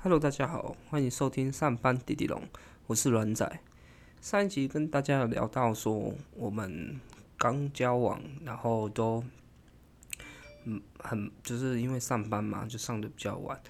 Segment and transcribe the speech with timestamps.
[0.00, 2.40] Hello，大家好，欢迎收听上班滴滴龙，
[2.86, 3.60] 我是软仔。
[4.20, 7.00] 上一集跟大家有聊到说，我们
[7.36, 9.24] 刚交往，然后都
[10.62, 13.60] 嗯很就是因为上班嘛，就上的比较晚，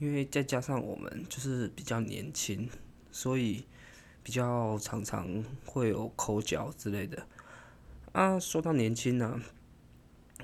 [0.00, 2.68] 因为再加上我们就是比较年轻，
[3.12, 3.64] 所以
[4.24, 7.28] 比较常常会有口角之类的。
[8.10, 9.40] 啊，说到年轻呢，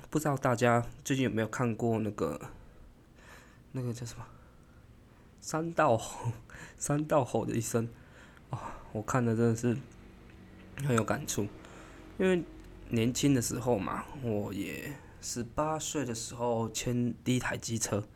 [0.09, 2.39] 不知道大家最近有没有看过那个
[3.73, 4.25] 那个叫什么？
[5.43, 6.31] 三道吼，
[6.77, 7.89] 三道吼的一声，
[8.49, 9.77] 啊，我看的真的是
[10.77, 11.45] 很有感触，
[12.17, 12.41] 因为
[12.87, 18.07] 年轻的时候嘛，我也十八岁的时候牵第一台机车，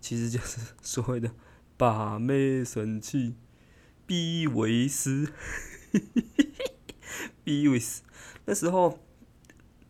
[0.00, 1.32] 其实就是所谓的
[1.76, 3.34] 把妹神器，
[4.06, 5.32] 比维斯，
[7.42, 8.04] 比维斯，
[8.44, 9.00] 那时候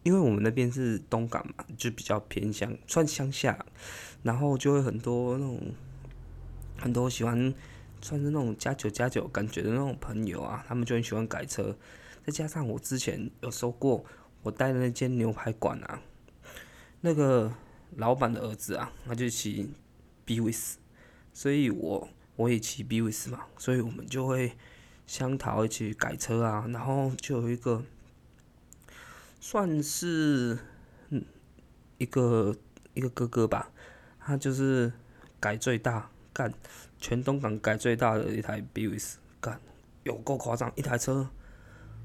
[0.03, 3.67] 因为我们那边是东港嘛，就比较偏乡，算乡下，
[4.23, 5.75] 然后就会很多那种。
[6.79, 7.53] 很多喜欢
[8.01, 11.77] 穿着那种加九加九感觉的那种朋友啊，他们就很喜欢改车。
[12.25, 14.05] 再加上我之前有说过，
[14.42, 16.03] 我带的那间牛排馆啊，
[17.00, 17.53] 那个
[17.97, 19.70] 老板的儿子啊，他就骑
[20.25, 20.78] B W S，
[21.33, 24.53] 所以我我也骑 B W S 嘛，所以我们就会
[25.06, 26.67] 相讨一起改车啊。
[26.69, 27.83] 然后就有一个
[29.41, 30.59] 算是
[31.98, 32.56] 一个
[32.95, 33.70] 一个哥哥吧，
[34.19, 34.93] 他就是
[35.41, 36.11] 改最大。
[36.37, 36.53] 干，
[36.98, 39.59] 全东港改最大的一台 B W S，干，
[40.03, 41.31] 有够夸张，一台车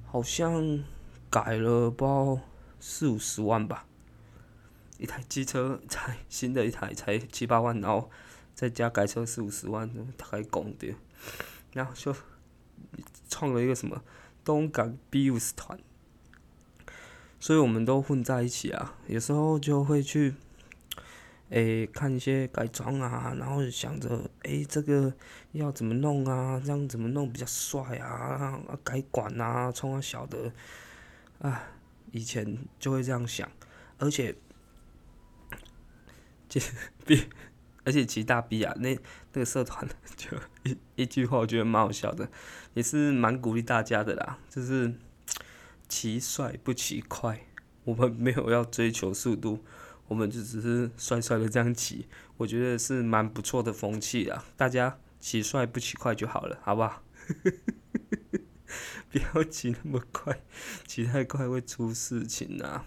[0.06, 0.82] 好像
[1.30, 2.40] 改了包
[2.80, 3.86] 四五十万吧，
[4.98, 8.10] 一台机车才新的一台才七八万，然后
[8.56, 10.96] 再加改车四五十万，太拱的，
[11.74, 12.16] 然后就
[13.28, 14.02] 创了一个什么
[14.46, 15.78] 东港 B W S 团，
[17.38, 20.36] 所以我们都混在一起啊，有时候就会去。
[21.52, 25.14] 诶，看一些改装啊，然后想着，诶，这个
[25.52, 26.58] 要怎么弄啊？
[26.64, 28.58] 这样怎么弄比较帅啊？
[28.86, 30.54] 改管啊，冲啊小的，
[31.40, 31.62] 啊，
[32.12, 33.52] 以前就会这样想，
[33.98, 34.34] 而且，
[36.48, 36.62] 这
[37.06, 37.28] B，
[37.84, 38.98] 而且骑大 B 啊，那
[39.34, 39.86] 那个社团
[40.16, 40.30] 就
[40.64, 42.30] 一一句话，我觉得蛮好笑的，
[42.76, 44.94] 也是蛮鼓励大家的啦，就是
[45.90, 47.42] 骑帅不骑快，
[47.84, 49.66] 我们没有要追求速度。
[50.12, 52.06] 我们就只是帅帅的这样骑，
[52.36, 54.44] 我觉得是蛮不错的风气啦。
[54.58, 57.02] 大家骑帅不骑快就好了，好不好？
[59.10, 60.42] 不要骑那么快，
[60.86, 62.86] 骑太快会出事情啊。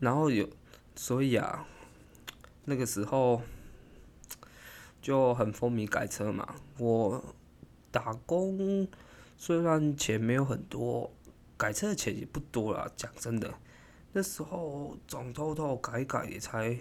[0.00, 0.48] 然后有，
[0.94, 1.66] 所以啊，
[2.64, 3.42] 那个时候
[5.02, 6.54] 就很风靡改车嘛。
[6.78, 7.22] 我
[7.90, 8.88] 打工
[9.36, 11.14] 虽然钱没有很多，
[11.58, 13.52] 改车的钱也不多啦，讲真的。
[14.16, 16.74] 那时候总偷偷改改也才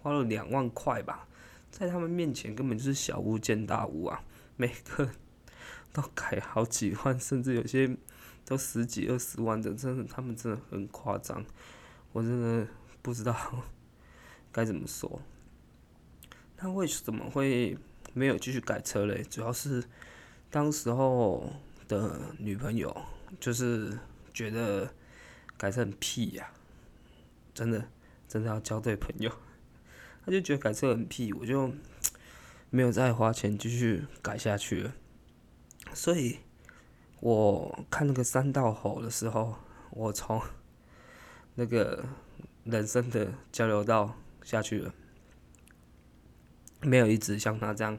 [0.00, 1.28] 花了两万块吧，
[1.70, 4.24] 在他们面前根本就是小巫见大巫啊！
[4.56, 5.10] 每个
[5.92, 7.94] 都改好几万，甚至有些
[8.46, 11.44] 都十几二十万的，真的他们真的很夸张，
[12.12, 12.66] 我真的
[13.02, 13.36] 不知道
[14.50, 15.20] 该怎么说。
[16.56, 17.76] 那为什么会
[18.14, 19.22] 没有继续改车嘞？
[19.24, 19.84] 主要是
[20.48, 21.52] 当时候
[21.86, 22.96] 的女朋友
[23.38, 23.98] 就是
[24.32, 24.90] 觉得
[25.58, 26.50] 改车很屁呀。
[27.58, 27.88] 真的，
[28.28, 29.28] 真的要交对朋友。
[30.24, 31.72] 他就觉得改车很屁，我就
[32.70, 34.94] 没有再花钱继续改下去了。
[35.92, 36.38] 所以，
[37.18, 39.56] 我看那个三道猴的时候，
[39.90, 40.40] 我从
[41.56, 42.04] 那个
[42.62, 44.14] 人生的交流道
[44.44, 44.94] 下去了，
[46.82, 47.98] 没有一直像他这样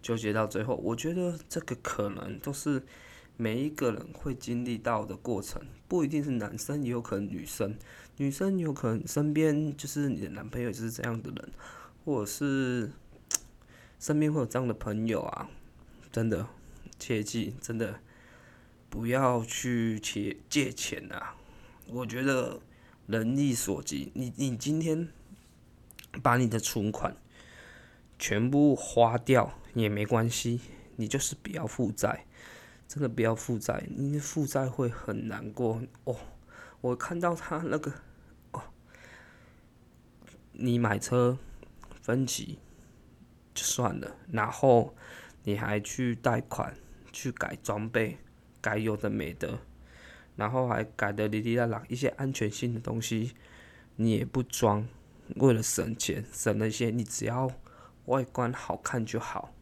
[0.00, 0.76] 纠结到最后。
[0.76, 2.82] 我觉得这个可能都是
[3.36, 7.76] 每一个人会经历到的过程，不一定是男生，也有可能女生。
[8.16, 11.52] 女生有可能身边就是你的男朋友就是这样的人，
[12.04, 12.92] 或者是
[13.98, 15.50] 身边会有这样的朋友啊，
[16.12, 16.46] 真的
[16.98, 17.98] 切记，真的
[18.88, 21.34] 不要去借借钱啊！
[21.88, 22.60] 我觉得
[23.08, 25.08] 人力所及，你你今天
[26.22, 27.16] 把你的存款
[28.16, 30.60] 全部花掉也没关系，
[30.96, 32.26] 你就是不要负债，
[32.86, 36.16] 真的不要负债，你负债会很难过哦。
[36.80, 37.92] 我看到他那个，
[38.52, 38.62] 哦，
[40.52, 41.38] 你买车
[42.02, 42.58] 分期
[43.54, 44.94] 就算了，然后
[45.44, 46.76] 你还去贷款
[47.10, 48.18] 去改装备，
[48.60, 49.58] 改有的没的，
[50.36, 53.32] 然后还改的里里啦啦一些安全性的东西，
[53.96, 54.86] 你也不装，
[55.36, 57.50] 为了省钱省了一些，你只要
[58.06, 59.54] 外观好看就好。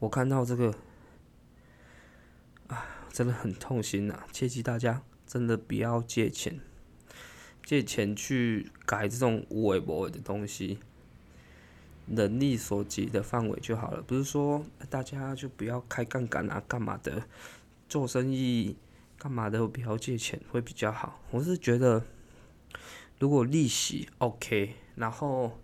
[0.00, 0.74] 我看到这个，
[3.12, 4.20] 真的很痛心呐！
[4.32, 5.02] 切记大家。
[5.26, 6.58] 真的不要借钱，
[7.64, 10.80] 借钱去改这种无为不为的东西。
[12.06, 17.22] 能力所及的范围就好了，不是说大家就不要开杠杆啊，干嘛的？
[17.88, 18.74] 做生意
[19.16, 19.64] 干嘛的？
[19.68, 21.20] 不要借钱会比较好。
[21.30, 22.02] 我是觉得，
[23.20, 25.60] 如果利息 OK，然后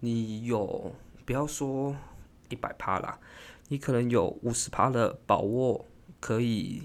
[0.00, 0.94] 你有
[1.24, 1.96] 不要说
[2.50, 3.18] 一百趴啦，
[3.68, 5.86] 你可能有五十趴的把握
[6.20, 6.84] 可以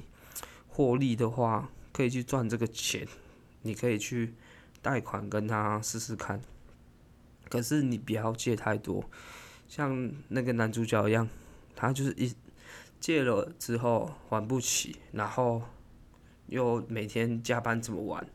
[0.68, 3.07] 获利的话，可以去赚这个钱，
[3.62, 4.33] 你可以去
[4.81, 6.42] 贷款跟他试试看。
[7.50, 9.04] 可是你不要借太多，
[9.68, 11.28] 像那个男主角一样，
[11.75, 12.33] 他就是一
[13.00, 15.62] 借了之后还不起，然后
[16.48, 18.25] 又每天加班这么晚，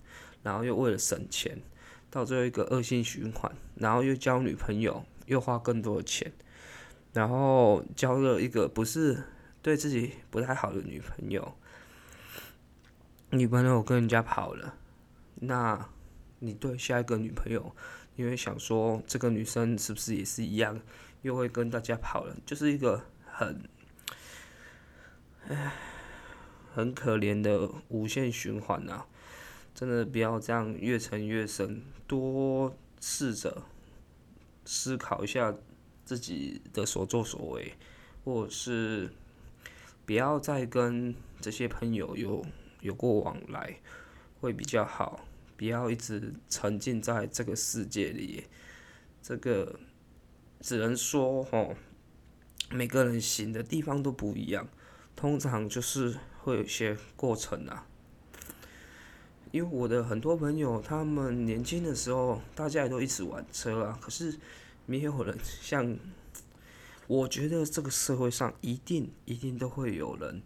[0.43, 1.63] 然后又为了省钱，
[2.11, 6.31] 到最后一个恶性循环，然后又交女朋友，又花更多的钱，
[7.13, 9.25] 然后交了一个不是
[9.67, 11.53] 对自己不太好的女朋友，
[13.31, 14.77] 女朋友跟人家跑了，
[15.35, 15.89] 那
[16.39, 17.75] 你对下一个女朋友？
[18.15, 20.81] 因为想说这个女生是不是也是一样，
[21.23, 23.69] 又会跟大家跑了，就是一个很，
[25.49, 25.73] 唉，
[26.73, 29.07] 很可怜的无限循环呐！
[29.75, 33.65] 真的不要这样越沉越深，多试着
[34.65, 35.53] 思考一下
[36.05, 37.75] 自己的所作所为，
[38.25, 39.11] 或者是
[40.07, 42.47] 不要再跟这些朋友有
[42.81, 43.81] 有过往来，
[44.41, 45.27] 会比较好。
[45.57, 48.45] 不要一直沉浸在这个世界里，
[49.23, 49.81] 这个
[50.61, 51.75] 只能说哦，
[52.71, 54.69] 每个人行的地方都不一样，
[55.17, 57.87] 通常就是会有一些过程啊。
[59.51, 64.39] 因为我的很多朋友，他们年轻的时候，大家也都一起玩车啊，可是
[64.85, 65.97] 没有人像，
[67.09, 70.43] 我觉得这个社会上一定一定都会有人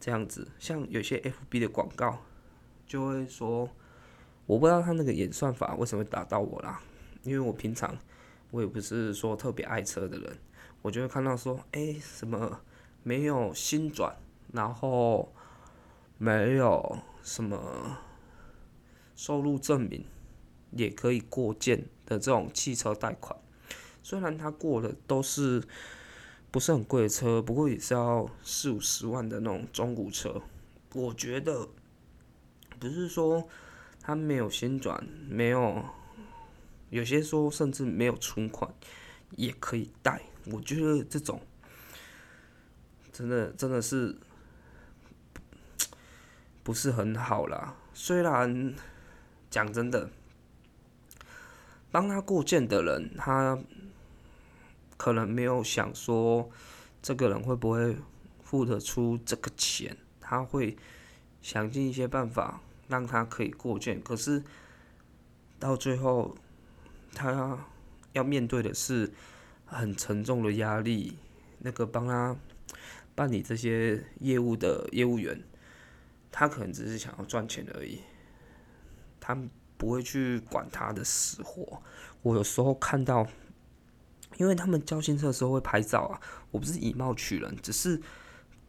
[0.00, 2.18] 这样子，像有些 FB 的广告
[2.86, 3.68] 就会说。
[4.48, 6.80] 我不知道他那个演算法为什么会打到我啦，
[7.24, 7.98] 因为我平常
[8.52, 10.38] 我也不是说特别爱车的人，
[10.82, 12.60] 我就会看到说，哎，什么
[13.02, 14.16] 没有新转，
[14.52, 15.34] 然后
[16.16, 17.98] 没有什么
[19.16, 20.04] 收入证明
[20.70, 23.36] 也可以过件的这种汽车贷款，
[24.06, 25.60] 虽然他过的都是
[26.52, 30.40] 不是很贵的车，不过也是要四五十万的那种中古车，
[30.94, 31.68] 我觉得
[32.78, 33.48] 不是说。
[34.08, 35.84] 他没有新转，没有，
[36.90, 38.72] 有些说甚至没有存款
[39.32, 40.22] 也可以贷。
[40.44, 41.40] 我觉得这种
[43.12, 44.16] 真的真的是
[46.62, 47.74] 不是很好啦。
[47.92, 48.72] 虽然
[49.50, 50.08] 讲真的，
[51.90, 53.58] 帮他过件的人，他
[54.96, 56.50] 可能没有想说
[57.02, 57.96] 这个人会不会
[58.42, 60.76] 付得出这个钱，他会
[61.40, 62.60] 想尽一些办法。
[62.88, 64.44] 让他可以过件，可是
[65.58, 66.36] 到最后，
[67.12, 67.66] 他
[68.12, 69.12] 要面对的是
[69.64, 71.18] 很沉重的压力。
[71.58, 72.36] 那个帮他
[73.16, 75.42] 办理这些业务的业务员，
[76.30, 78.02] 他可能只是想要赚钱而已，
[79.18, 79.36] 他
[79.76, 81.82] 不会去管他的死活。
[82.22, 83.26] 我有时候看到，
[84.38, 88.00] 因为他们交新车的时候会拍照啊，我不是以貌取人，只是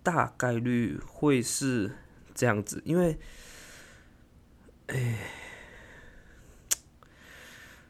[0.03, 1.91] 大概率会是
[2.33, 3.17] 这样子，因为。
[4.87, 5.17] 哎，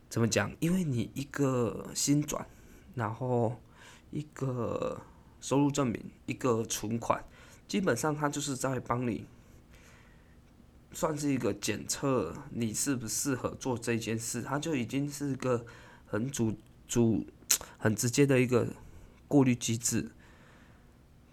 [0.09, 0.51] 怎么讲？
[0.59, 2.43] 因为你一个新转，
[2.95, 3.61] 然后
[4.09, 4.99] 一个
[5.39, 7.23] 收入证明，一个存款，
[7.67, 9.27] 基本上他就是在帮你，
[10.91, 15.63] 算是一个检测你适不适合做这件事，他就已经是个
[16.07, 17.23] 很主主
[17.77, 18.67] 很直接的一个
[19.27, 20.11] 过滤机制。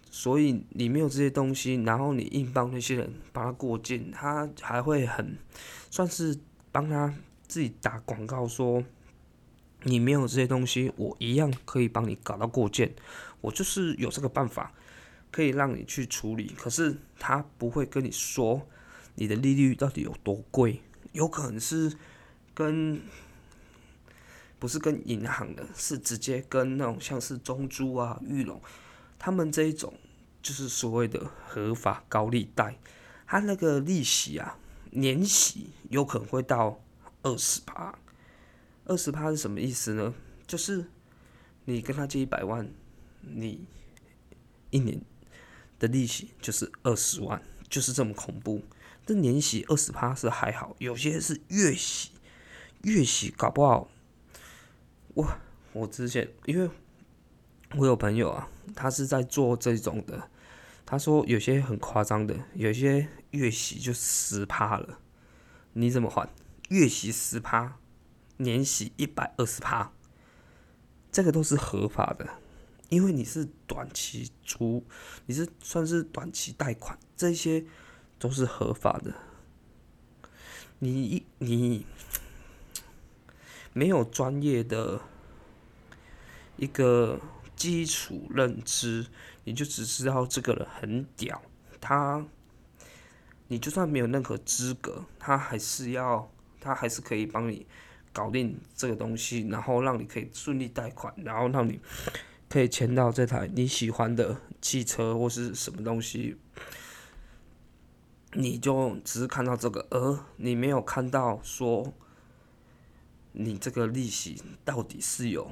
[0.09, 5.37] 所以你没有这些东西，然后你硬帮那些人把他过境，他还会很
[5.91, 6.39] 算是
[6.71, 7.13] 帮他
[7.47, 8.81] 自己打广告，说
[9.83, 12.95] 你没有这些东西，我一样可以帮你搞到过件，
[13.41, 14.71] 我就是有这个办法
[15.31, 16.53] 可以让你去处理。
[16.57, 18.65] 可是他不会跟你说
[19.15, 21.93] 你的利率到底有多贵，有可能是
[22.53, 23.01] 跟
[24.59, 28.61] 不是跟银行的，是直接跟那种像是中珠啊、玉龙
[29.17, 29.93] 他们这一种。
[30.41, 32.77] 就是所谓的合法高利贷，
[33.25, 34.59] 它那个利息啊，
[34.91, 36.79] 年息有可能会到
[37.23, 37.97] 二十趴。
[38.85, 40.13] 二十趴是什么意思呢？
[40.45, 40.85] 就是
[41.63, 42.69] 你跟他借一百万，
[43.21, 43.65] 你
[44.69, 45.01] 一年
[45.79, 48.61] 的利息就是二十万，就是这么恐怖。
[49.03, 52.11] 这年息二十趴是还好，有些是月息，
[52.83, 53.89] 月息搞不好。
[55.15, 55.27] 我
[55.73, 56.69] 我之前因为
[57.75, 60.29] 我有朋友啊，他是在做这种的。
[60.85, 64.99] 他说有些很夸张的，有些月息就十趴了，
[65.73, 66.29] 你怎么还？
[66.69, 67.77] 月息十趴，
[68.37, 69.91] 年息一百二十趴，
[71.11, 72.29] 这个都是合法的，
[72.89, 74.85] 因为你是短期租，
[75.25, 77.65] 你是算是短期贷款，这些
[78.19, 79.13] 都是合法的。
[80.77, 81.85] 你一你
[83.75, 84.99] 没有专业的
[86.55, 87.19] 一个
[87.55, 89.05] 基础认知，
[89.43, 91.39] 你就只知道这个人很屌，
[91.79, 92.25] 他，
[93.49, 97.67] 你就算没有任何资格，他还是要，他还是可以帮你。
[98.15, 101.77] 搞定这个东西，然后让你可以顺利贷款，然后让你
[102.47, 106.37] 可以签到这台你喜欢的汽车或是什么东西，
[108.31, 111.93] 你就只是看到这个，而你没有看到说
[113.37, 115.51] 你这个利息到底是有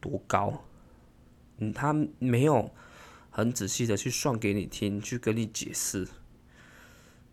[0.00, 0.64] 多高，
[1.58, 2.70] 嗯，他没有
[3.30, 6.06] 很仔细的去算给你听，去跟你解释，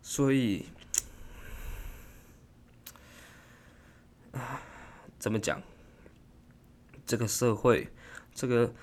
[0.02, 0.66] 所以。
[4.32, 4.60] 啊
[5.16, 5.62] 怎么讲？
[7.06, 7.88] 这个社会，
[8.34, 8.74] 这个，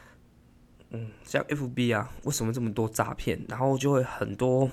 [0.89, 3.45] 嗯，像 F B 啊，为什么这么多诈骗？
[3.49, 4.71] 然后就会很多，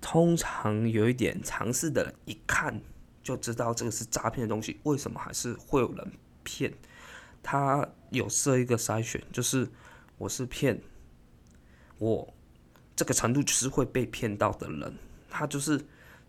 [0.00, 2.80] 通常有一点尝试的人一看
[3.26, 6.12] 就知道这个是诈骗的东西，为什么还是会有人
[6.44, 6.72] 骗？
[7.42, 9.68] 他有设一个筛选，就是
[10.16, 10.80] 我是骗
[11.98, 12.32] 我
[12.94, 14.94] 这个程度就是会被骗到的人，
[15.28, 15.84] 他就是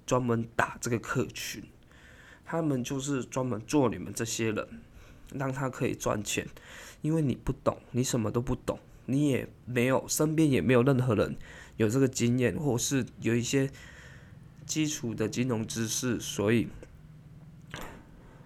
[0.07, 1.63] 专门打这个客群。
[2.43, 4.67] 他们就是专门做你们这些人，
[5.35, 6.47] 让他可以赚钱，
[7.01, 11.37] 因为你不懂，你什么都不懂，你也没有身边也没有任何人
[11.75, 13.69] 有这个经验，或是有一些
[14.65, 16.69] 基础的金融知识，所以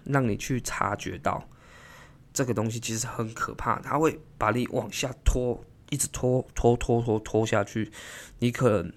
[0.04, 1.48] 让你去察觉到
[2.32, 7.90] 这个东西其实很可怕，他会把你往下拖，一直拖拖拖拖拖下去，
[8.38, 8.92] 你可能。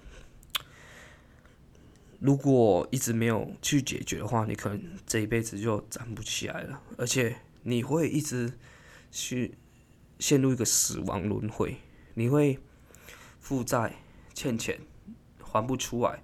[2.22, 8.54] 如果一直没有去解决的话，你可能这一辈子就站不起来了，而且你会一直
[9.12, 9.56] 去
[10.18, 11.76] 陷入一个死亡轮回。
[12.16, 12.58] 你会
[13.42, 13.98] 负债、
[14.34, 14.80] 欠钱
[15.44, 16.24] 还不出来，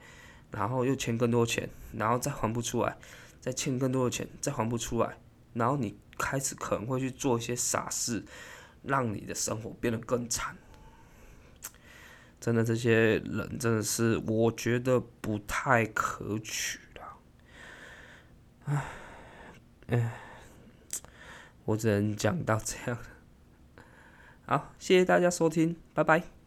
[0.49, 2.97] 然后又欠更多钱，然后再还不出来，
[3.41, 5.17] 再欠更多的钱，再还不出来，
[5.53, 8.23] 然后你开始可能会去做一些傻事，
[8.83, 10.55] 让你的生活变得更惨。
[12.39, 17.17] 真的，这些人真的是，我觉得不太可取了。
[18.65, 18.85] 唉，
[19.87, 20.13] 唉，
[21.65, 22.97] 我只能讲到这样。
[24.45, 26.40] 好，谢谢大家收听，拜拜。